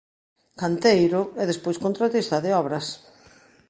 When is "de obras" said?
2.45-2.85